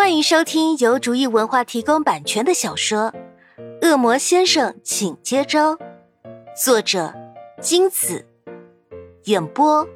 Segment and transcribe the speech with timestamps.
[0.00, 3.12] 欢迎收听由竹意文化提供版权的小说
[3.86, 5.76] 《恶魔先生，请接招》，
[6.56, 7.12] 作者
[7.60, 8.26] 金子，
[9.24, 9.86] 演播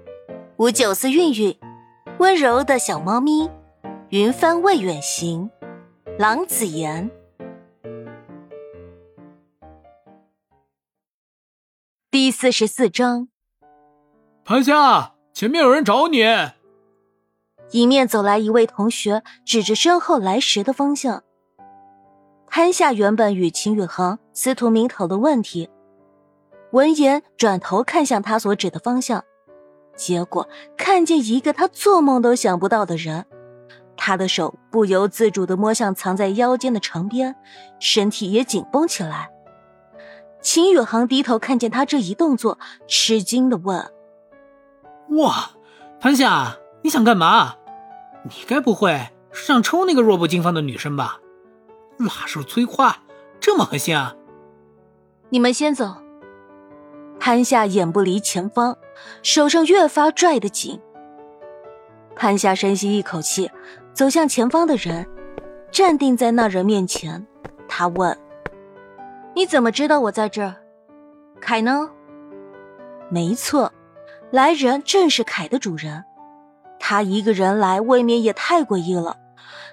[0.58, 1.58] 五九四韵韵，
[2.18, 3.50] 温柔的小猫咪，
[4.10, 5.50] 云帆未远行，
[6.18, 7.10] 郎子言。
[12.10, 13.28] 第四十四章，
[14.44, 16.22] 潘夏，前面有人找你。
[17.72, 21.22] 迎面走来一位同学，指着身后来时的方向。
[22.46, 25.68] 潘夏原本与秦宇航、司徒明讨论问题，
[26.70, 29.24] 闻言转头看向他所指的方向，
[29.96, 33.26] 结果看见一个他做梦都想不到的人。
[33.96, 37.34] 他的手不由自主的摸向藏在腰间的长鞭，
[37.80, 39.30] 身体也紧绷起来。
[40.40, 43.90] 秦宇航低头看见他这一动作，吃惊的问
[45.18, 45.50] ：“哇，
[46.00, 47.56] 潘夏，你想干嘛？
[48.24, 51.20] 你该不会是想抽那个弱不禁风的女生吧？
[51.98, 52.98] 拉手催化，
[53.38, 54.16] 这么狠心啊！”
[55.30, 55.94] 你们先走。
[57.20, 58.76] 潘夏眼不离前方，
[59.22, 60.80] 手上越发拽得紧。
[62.16, 63.50] 潘夏深吸一口气，
[63.92, 65.06] 走向前方的人，
[65.70, 67.26] 站定在那人面前。
[67.68, 68.16] 他问。
[69.34, 70.54] 你怎么知道我在这儿？
[71.40, 71.90] 凯呢？
[73.08, 73.72] 没错，
[74.30, 76.04] 来人正是凯的主人。
[76.86, 79.16] 他一个人来，未免也太诡异了。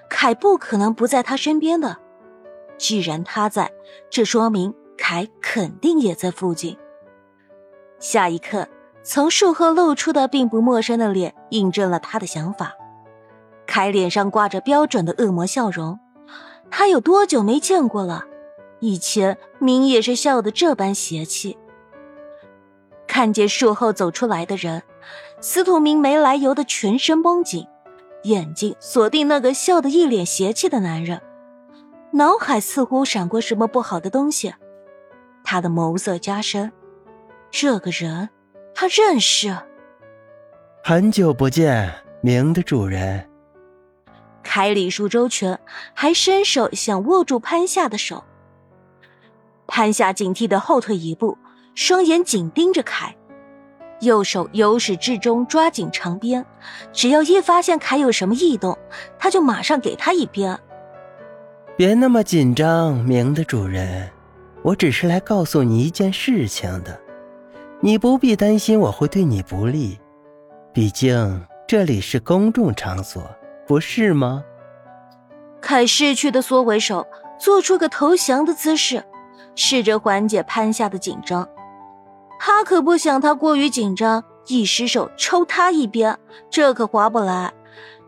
[0.08, 1.98] 凯不可能不在他身边的。
[2.78, 3.70] 既然他在，
[4.08, 6.74] 这说明凯肯定也在附近。
[7.98, 8.66] 下一刻，
[9.02, 12.72] 从树后露出的并不陌生的脸，印证了他的想法。
[13.66, 16.00] 凯脸上挂着标准的恶魔笑容。
[16.70, 18.24] 他有多久没见过了？
[18.80, 21.58] 以前明也是笑得这般邪气。
[23.06, 24.82] 看见树后走出来的人，
[25.42, 27.66] 司徒明没来由的全身绷紧，
[28.22, 31.20] 眼睛锁定那个笑得一脸邪气的男人，
[32.12, 34.54] 脑海似乎闪过什么不好的东西。
[35.42, 36.70] 他的眸色加深，
[37.50, 38.28] 这个人
[38.72, 39.52] 他认识。
[40.84, 43.28] 很久不见，明的主人。
[44.44, 45.58] 凯礼数周全，
[45.92, 48.22] 还伸手想握住潘夏的手。
[49.66, 51.36] 潘夏警惕的后退一步，
[51.74, 53.16] 双眼紧盯着凯，
[54.02, 56.44] 右手由始至终抓紧长鞭，
[56.92, 58.76] 只要一发现凯有什么异动，
[59.16, 60.58] 他就马上给他一鞭。
[61.76, 64.10] 别那么紧张，明的主人，
[64.62, 67.00] 我只是来告诉你一件事情的，
[67.80, 69.98] 你不必担心我会对你不利，
[70.72, 73.22] 毕竟这里是公众场所，
[73.68, 74.42] 不是吗？
[75.60, 77.06] 凯逝去的缩回手，
[77.38, 79.04] 做出个投降的姿势。
[79.54, 81.46] 试着缓解潘夏的紧张，
[82.44, 86.18] 他可不想他过于紧张，一失手抽他一鞭，
[86.50, 87.54] 这可划不来。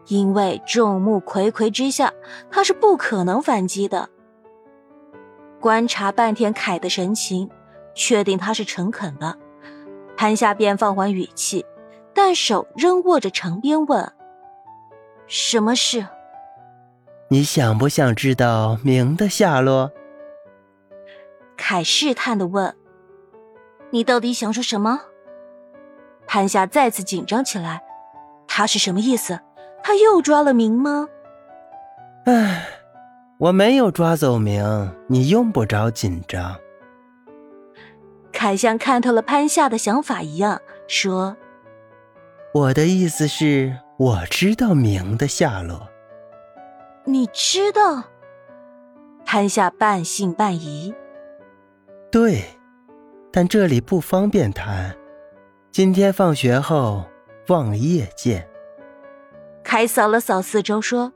[0.08, 2.12] 因为众目睽睽之下，
[2.50, 4.08] 他是不可能反击的。
[5.60, 7.48] 观察半天凯的神情，
[7.94, 9.38] 确定他是诚恳的，
[10.16, 11.64] 潘夏便放缓语气，
[12.12, 14.12] 但手仍握着长鞭，问
[15.28, 16.04] ：“什么事？
[17.28, 19.92] 你想不想知道明的下落？”
[21.56, 22.74] 凯试探的问
[23.94, 25.02] ：“你到底想说什么？”
[26.26, 27.80] 潘夏再次紧张起来，
[28.48, 29.38] 他是什么意思？
[29.84, 31.06] 他又抓了明吗？
[32.26, 32.66] 唉，
[33.38, 36.56] 我没有抓走明，你用不着紧张。
[38.32, 41.36] 凯像看透了潘夏的想法一样说
[42.52, 45.88] ：“我的意思是，我知道明的下落。”
[47.06, 48.02] 你知道？
[49.24, 50.92] 潘夏半信半疑。
[52.10, 52.42] 对，
[53.36, 54.94] 但这里不方便谈。
[55.72, 57.04] 今天放学后
[57.48, 58.48] 望夜见。
[59.64, 61.12] 凯扫了扫四周，说：“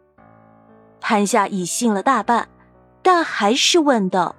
[1.01, 2.49] 潘夏已信了大半，
[3.03, 4.35] 但还是问道：‘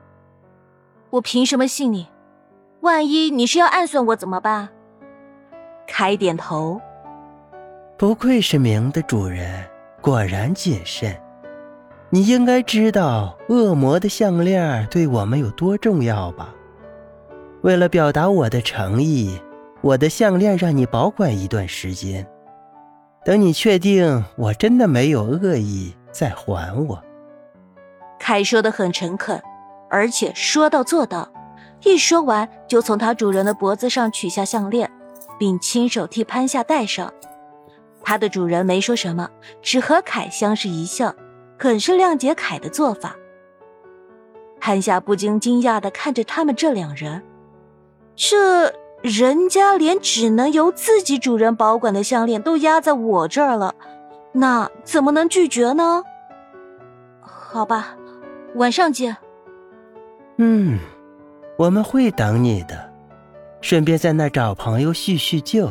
[1.12, 2.10] 我凭什么信你？
[2.82, 4.68] 万一你是要暗算我怎么办？’”
[5.88, 6.82] 凯点头
[7.98, 9.66] ：“不愧是明的主人，
[10.02, 11.18] 果然谨慎。”
[12.12, 16.54] 你应该知道恶魔的项链对我们有多重要吧？
[17.62, 19.40] 为了表达我的诚意，
[19.82, 22.26] 我的项链让你保管一段时间，
[23.26, 27.04] 等你确定我真的没有恶意再还我。
[28.20, 29.42] 凯说的很诚恳，
[29.90, 31.32] 而且说到做到。
[31.84, 34.90] 一说完，就从他主人的脖子上取下项链，
[35.38, 37.14] 并亲手替潘夏戴上。
[38.04, 39.30] 他的主人没说什么，
[39.62, 41.14] 只和凯相视一笑。
[41.62, 43.18] 很是谅解凯的做法。
[44.62, 47.22] 潘夏不禁惊讶的看着他们这两人，
[48.22, 53.74] 这人家连只能由自己主人保管的项链都压在我这儿了，
[54.34, 56.04] 那怎么能拒绝呢？
[57.22, 57.96] 好吧，
[58.56, 59.16] 晚上见。
[60.36, 60.80] 嗯，
[61.58, 62.92] 我们会等你的，
[63.62, 65.70] 顺便在那儿找朋友叙叙旧。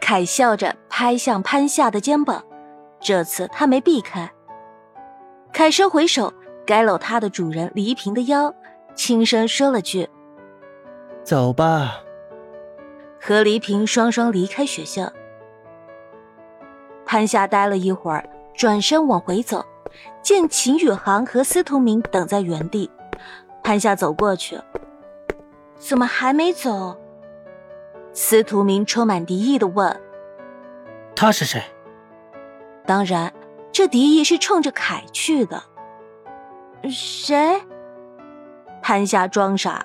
[0.00, 2.42] 凯笑着拍向潘夏的肩膀，
[2.98, 4.32] 这次他没避开。
[5.52, 6.32] 凯收回手，
[6.64, 8.54] 该搂他的主人黎平的腰，
[8.94, 10.08] 轻声说了句
[11.22, 12.02] ：“走吧。”
[13.20, 15.12] 和黎平双双离开学校。
[17.04, 19.64] 潘夏待了一会儿，转身往回走，
[20.22, 22.90] 见秦宇航和司徒明等在原地。
[23.62, 24.58] 潘夏走过去，
[25.76, 26.96] 怎么还没走？
[28.12, 30.00] 司徒明充满敌意的问
[31.14, 31.62] ：“他是谁？”
[32.86, 33.32] 当然，
[33.70, 35.62] 这敌意是冲着凯去的。
[36.88, 37.60] 谁？
[38.80, 39.84] 潘夏装傻。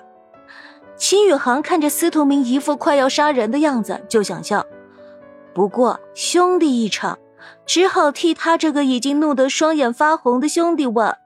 [0.96, 4.64] 秦宇航看着司徒明一副快要杀人的样子，就想笑。
[5.54, 7.18] 不过兄弟一场，
[7.64, 11.16] 只好替他这个已经怒得双眼发红的兄弟问：“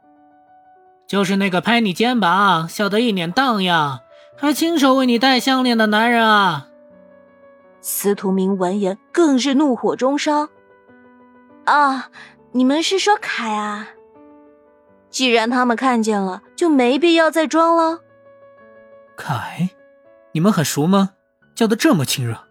[1.06, 4.00] 就是那个拍你肩膀，笑得一脸荡漾，
[4.37, 6.69] 还亲手为你戴项链的男人啊？”
[7.81, 10.49] 司徒明闻言更是怒火中烧。
[11.64, 12.11] 啊，
[12.52, 13.88] 你们是说凯啊？
[15.08, 18.00] 既然他们看见了，就没必要再装了。
[19.20, 19.69] 凯，
[20.32, 21.11] 你们很熟吗？
[21.55, 22.49] 叫的这么亲热。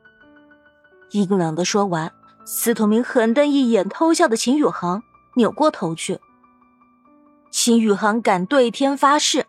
[1.11, 2.13] 阴冷的说完，
[2.45, 5.01] 司徒明狠瞪一眼偷笑的秦宇航，
[5.35, 6.19] 扭过头去。
[7.49, 9.47] 秦宇航敢对天发誓，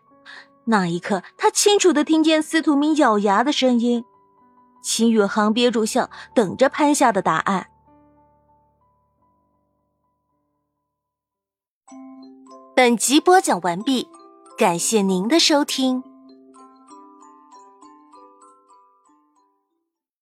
[0.64, 4.02] 那一刻他清楚的听见司徒明咬牙的声音。
[4.82, 7.66] 秦宇航憋住笑，等着潘夏的答案。
[12.74, 14.08] 本集播讲完毕，
[14.56, 16.09] 感谢您的收听。